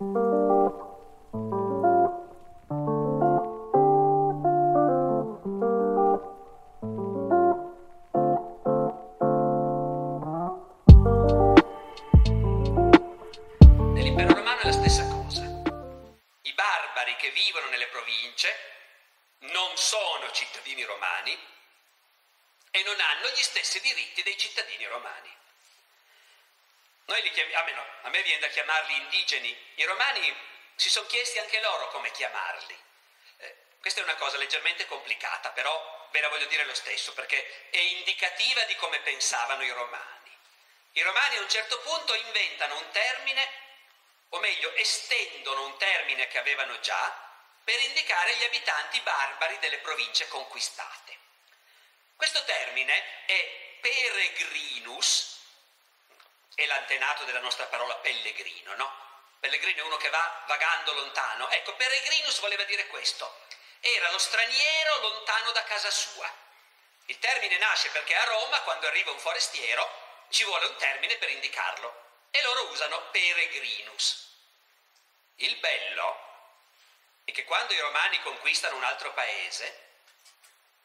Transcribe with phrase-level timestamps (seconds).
[0.00, 0.27] Nell'impero
[27.48, 30.36] Chiamiamo, almeno a me viene da chiamarli indigeni, i romani
[30.74, 32.78] si sono chiesti anche loro come chiamarli.
[33.38, 37.70] Eh, questa è una cosa leggermente complicata, però ve la voglio dire lo stesso perché
[37.70, 40.38] è indicativa di come pensavano i romani.
[40.92, 43.50] I romani a un certo punto inventano un termine,
[44.28, 47.30] o meglio estendono un termine che avevano già,
[47.64, 51.16] per indicare gli abitanti barbari delle province conquistate.
[52.14, 55.37] Questo termine è peregrinus,
[56.58, 58.92] è l'antenato della nostra parola pellegrino, no?
[59.38, 61.48] Pellegrino è uno che va vagando lontano.
[61.50, 63.42] Ecco, peregrinus voleva dire questo.
[63.78, 66.28] Era lo straniero lontano da casa sua.
[67.06, 69.88] Il termine nasce perché a Roma, quando arriva un forestiero,
[70.30, 72.26] ci vuole un termine per indicarlo.
[72.32, 74.28] E loro usano peregrinus.
[75.36, 76.26] Il bello
[77.22, 79.90] è che quando i romani conquistano un altro paese,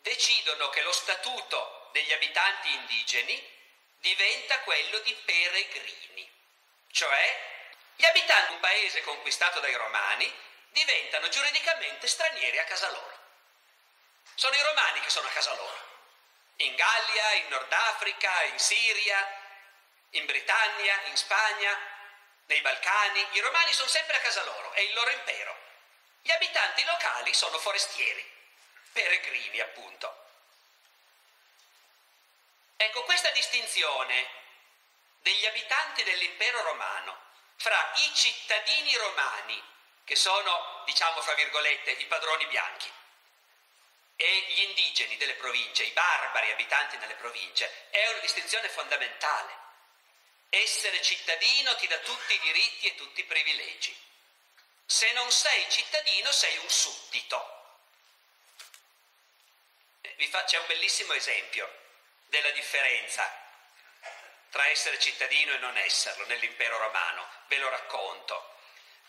[0.00, 3.58] decidono che lo statuto degli abitanti indigeni
[4.00, 6.30] diventa quello di peregrini,
[6.90, 7.48] cioè
[7.96, 10.32] gli abitanti di un paese conquistato dai romani
[10.70, 13.18] diventano giuridicamente stranieri a casa loro.
[14.34, 15.88] Sono i romani che sono a casa loro,
[16.56, 19.38] in Gallia, in Nord Africa, in Siria,
[20.10, 21.78] in Britannia, in Spagna,
[22.46, 23.26] nei Balcani.
[23.32, 25.56] I romani sono sempre a casa loro, è il loro impero.
[26.22, 28.24] Gli abitanti locali sono forestieri,
[28.92, 30.29] peregrini appunto.
[32.82, 34.26] Ecco, questa distinzione
[35.18, 37.14] degli abitanti dell'impero romano
[37.56, 39.62] fra i cittadini romani,
[40.02, 42.90] che sono, diciamo fra virgolette, i padroni bianchi,
[44.16, 49.58] e gli indigeni delle province, i barbari abitanti nelle province, è una distinzione fondamentale.
[50.48, 53.94] Essere cittadino ti dà tutti i diritti e tutti i privilegi.
[54.86, 57.58] Se non sei cittadino sei un suddito.
[60.16, 61.88] Vi fa, c'è un bellissimo esempio
[62.30, 63.48] della differenza
[64.50, 67.28] tra essere cittadino e non esserlo nell'impero romano.
[67.46, 68.54] Ve lo racconto.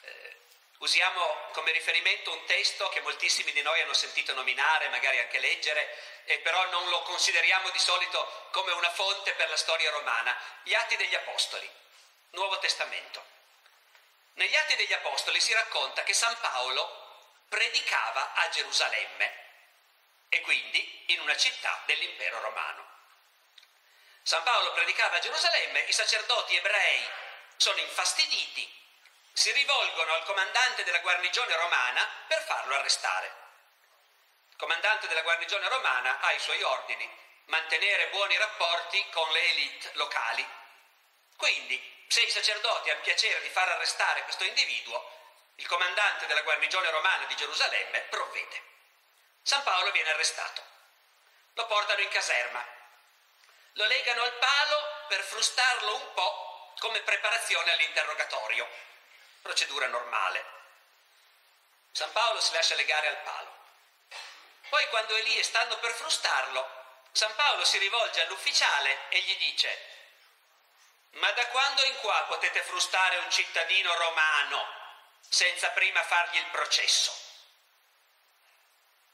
[0.01, 0.37] Eh,
[0.79, 6.23] usiamo come riferimento un testo che moltissimi di noi hanno sentito nominare, magari anche leggere,
[6.25, 10.37] e però non lo consideriamo di solito come una fonte per la storia romana.
[10.63, 11.69] Gli Atti degli Apostoli,
[12.31, 13.25] Nuovo Testamento.
[14.33, 16.99] Negli Atti degli Apostoli si racconta che San Paolo
[17.49, 19.39] predicava a Gerusalemme
[20.29, 22.91] e quindi in una città dell'impero romano.
[24.23, 27.09] San Paolo predicava a Gerusalemme, i sacerdoti ebrei
[27.57, 28.79] sono infastiditi,
[29.33, 33.33] si rivolgono al comandante della guarnigione romana per farlo arrestare.
[34.49, 37.09] Il comandante della guarnigione romana ha i suoi ordini,
[37.45, 40.47] mantenere buoni rapporti con le elite locali.
[41.37, 45.19] Quindi, se i sacerdoti hanno piacere di far arrestare questo individuo,
[45.55, 48.63] il comandante della guarnigione romana di Gerusalemme provvede.
[49.41, 50.63] San Paolo viene arrestato.
[51.53, 52.79] Lo portano in caserma.
[53.73, 58.67] Lo legano al palo per frustarlo un po' come preparazione all'interrogatorio.
[59.41, 60.45] Procedura normale.
[61.91, 63.55] San Paolo si lascia legare al palo.
[64.69, 66.69] Poi quando è lì e stanno per frustarlo,
[67.11, 69.91] San Paolo si rivolge all'ufficiale e gli dice
[71.13, 74.65] ma da quando in qua potete frustare un cittadino romano
[75.27, 77.11] senza prima fargli il processo?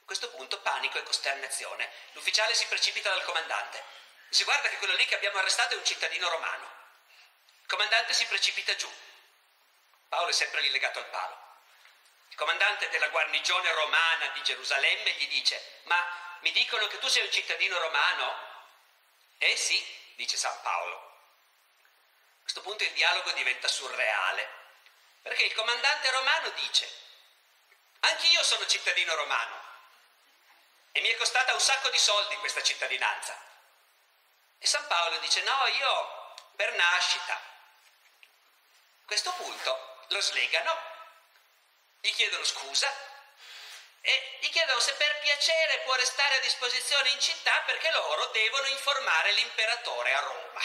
[0.02, 1.90] A questo punto panico e costernazione.
[2.12, 3.82] L'ufficiale si precipita dal comandante.
[4.30, 6.70] Si guarda che quello lì che abbiamo arrestato è un cittadino romano.
[7.62, 8.90] Il comandante si precipita giù.
[10.08, 11.46] Paolo è sempre lì legato al palo.
[12.28, 17.24] Il comandante della guarnigione romana di Gerusalemme gli dice, ma mi dicono che tu sei
[17.24, 18.46] un cittadino romano?
[19.38, 19.82] Eh sì,
[20.16, 20.96] dice San Paolo.
[20.96, 24.48] A questo punto il dialogo diventa surreale,
[25.22, 26.90] perché il comandante romano dice,
[28.00, 29.62] anch'io sono cittadino romano
[30.92, 33.47] e mi è costata un sacco di soldi questa cittadinanza.
[34.58, 37.34] E San Paolo dice, no, io per nascita.
[37.34, 40.76] A questo punto lo slegano,
[42.00, 42.92] gli chiedono scusa
[44.00, 48.66] e gli chiedono se per piacere può restare a disposizione in città perché loro devono
[48.68, 50.60] informare l'imperatore a Roma.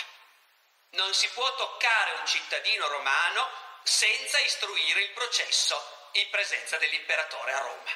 [0.92, 3.50] Non si può toccare un cittadino romano
[3.84, 7.92] senza istruire il processo in presenza dell'imperatore a Roma.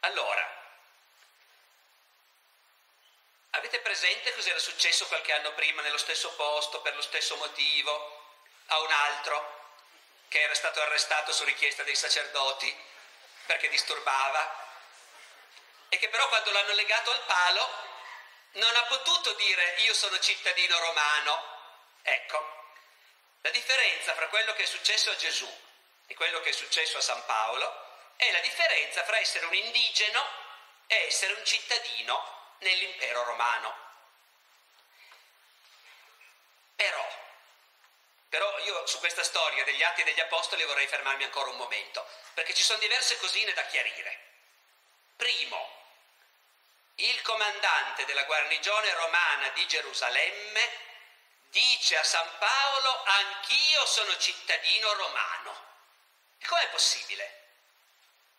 [0.00, 0.61] Allora,
[3.52, 8.20] avete presente cosa era successo qualche anno prima nello stesso posto, per lo stesso motivo,
[8.66, 9.60] a un altro
[10.28, 12.74] che era stato arrestato su richiesta dei sacerdoti
[13.46, 14.60] perché disturbava
[15.88, 17.68] e che però quando l'hanno legato al palo
[18.52, 21.50] non ha potuto dire io sono cittadino romano.
[22.02, 22.64] Ecco,
[23.42, 25.60] la differenza fra quello che è successo a Gesù
[26.06, 30.26] e quello che è successo a San Paolo è la differenza fra essere un indigeno
[30.86, 33.74] e essere un cittadino nell'impero romano.
[36.74, 37.08] Però,
[38.28, 42.54] però io su questa storia degli atti degli apostoli vorrei fermarmi ancora un momento, perché
[42.54, 44.30] ci sono diverse cosine da chiarire.
[45.16, 45.80] Primo,
[46.96, 50.90] il comandante della guarnigione romana di Gerusalemme
[51.50, 55.70] dice a San Paolo anch'io sono cittadino romano.
[56.38, 57.41] E com'è possibile?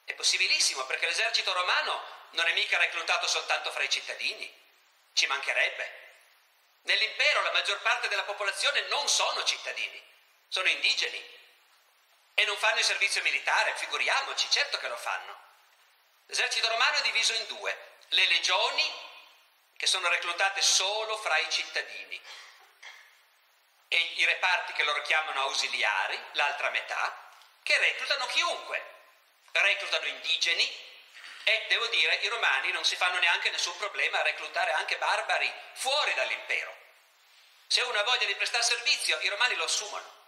[0.05, 4.61] È possibilissimo perché l'esercito romano non è mica reclutato soltanto fra i cittadini,
[5.13, 6.01] ci mancherebbe.
[6.83, 10.01] Nell'impero la maggior parte della popolazione non sono cittadini,
[10.47, 11.41] sono indigeni
[12.33, 15.37] e non fanno il servizio militare, figuriamoci, certo che lo fanno.
[16.25, 17.77] L'esercito romano è diviso in due,
[18.09, 18.91] le legioni
[19.77, 22.21] che sono reclutate solo fra i cittadini
[23.87, 28.83] e i reparti che loro chiamano ausiliari, l'altra metà, che reclutano chiunque,
[29.61, 30.67] reclutano indigeni
[31.43, 35.51] e devo dire i romani non si fanno neanche nessun problema a reclutare anche barbari
[35.73, 36.75] fuori dall'impero.
[37.67, 40.21] Se uno ha voglia di prestare servizio, i romani lo assumono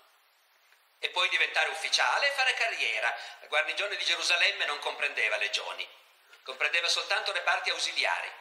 [1.00, 3.16] e poi diventare ufficiale e fare carriera.
[3.42, 5.88] La guarnigione di Gerusalemme non comprendeva legioni,
[6.44, 8.32] comprendeva soltanto reparti ausiliari,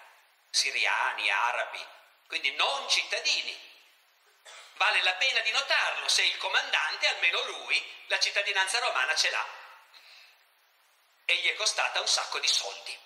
[0.51, 1.87] siriani, arabi,
[2.27, 3.73] quindi non cittadini.
[4.77, 9.47] Vale la pena di notarlo se il comandante, almeno lui, la cittadinanza romana ce l'ha.
[11.25, 12.99] E gli è costata un sacco di soldi,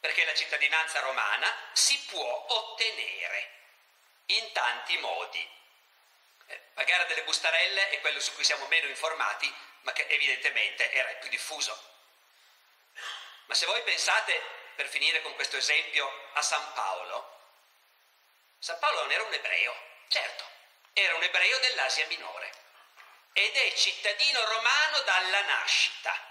[0.00, 3.50] perché la cittadinanza romana si può ottenere
[4.26, 5.58] in tanti modi.
[6.46, 9.52] Eh, pagare delle bustarelle è quello su cui siamo meno informati,
[9.82, 11.88] ma che evidentemente era il più diffuso.
[13.46, 14.40] Ma se voi pensate,
[14.76, 17.38] per finire con questo esempio, a San Paolo,
[18.58, 19.74] San Paolo non era un ebreo,
[20.08, 20.44] certo,
[20.92, 22.52] era un ebreo dell'Asia minore
[23.32, 26.29] ed è cittadino romano dalla nascita.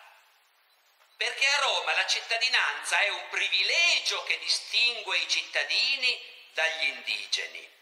[1.20, 6.18] Perché a Roma la cittadinanza è un privilegio che distingue i cittadini
[6.54, 7.78] dagli indigeni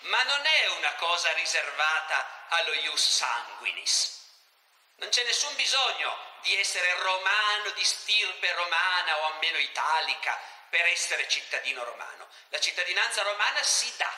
[0.00, 4.16] ma non è una cosa riservata allo ius sanguinis.
[4.96, 10.38] Non c'è nessun bisogno di essere romano, di stirpe romana o almeno italica
[10.68, 12.28] per essere cittadino romano.
[12.48, 14.12] La cittadinanza romana si dà,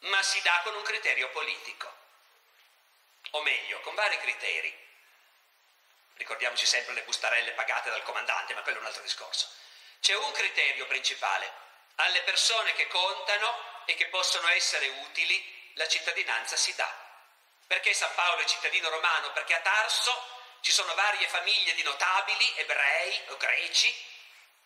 [0.00, 2.02] ma si dà con un criterio politico.
[3.30, 4.83] O meglio, con vari criteri.
[6.16, 9.48] Ricordiamoci sempre le bustarelle pagate dal comandante, ma quello è un altro discorso.
[10.00, 11.50] C'è un criterio principale.
[11.96, 16.92] Alle persone che contano e che possono essere utili, la cittadinanza si dà.
[17.66, 19.32] Perché San Paolo è cittadino romano?
[19.32, 23.94] Perché a Tarso ci sono varie famiglie di notabili, ebrei o greci,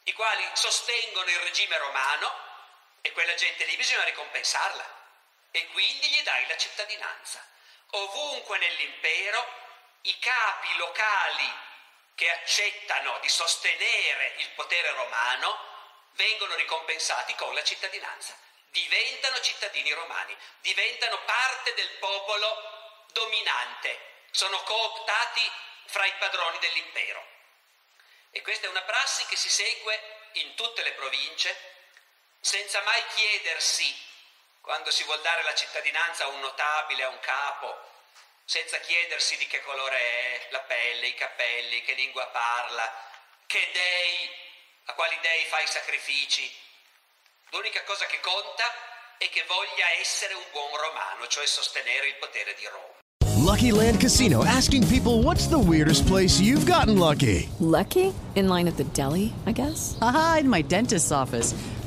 [0.04, 2.32] i quali sostengono il regime romano
[3.00, 4.96] e quella gente lì bisogna ricompensarla
[5.50, 7.44] e quindi gli dai la cittadinanza.
[7.90, 9.67] Ovunque nell'impero
[10.02, 11.52] i capi locali
[12.14, 15.66] che accettano di sostenere il potere romano
[16.12, 23.98] vengono ricompensati con la cittadinanza diventano cittadini romani, diventano parte del popolo dominante,
[24.30, 25.50] sono cooptati
[25.86, 27.26] fra i padroni dell'impero.
[28.30, 30.00] E questa è una prassi che si segue
[30.32, 31.76] in tutte le province,
[32.40, 34.06] senza mai chiedersi,
[34.60, 37.96] quando si vuol dare la cittadinanza a un notabile, a un capo,
[38.48, 42.88] senza chiedersi di che colore è la pelle, i capelli, che lingua parla,
[43.44, 44.30] che dei,
[44.88, 46.48] a quali dei fa i sacrifici,
[47.50, 48.68] L'unica cosa che conta
[49.16, 53.00] è che voglia essere un buon romano, cioè sostenere il potere di Roma.
[53.40, 57.48] Lucky Land Casino asking people what's the weirdest place you've gotten lucky?
[57.60, 58.12] Lucky?
[58.34, 59.96] In line at the deli, I guess?
[60.02, 61.54] Aha, in my dentist's office.